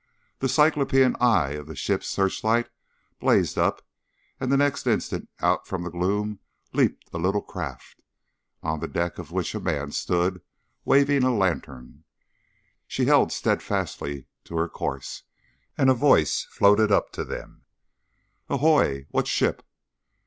[0.39, 2.71] The cyclopean eye of the ship's searchlight
[3.19, 3.85] blazed up,
[4.39, 6.39] and the next instant, out from the gloom
[6.73, 8.01] leaped a little craft,
[8.63, 10.41] on the deck of which a man stood
[10.85, 12.03] waving a lantern.
[12.87, 15.21] She held steadfastly to her course,
[15.77, 17.65] and a voice floated up to them:
[18.49, 19.05] "Ahoy!
[19.11, 19.63] What ship?"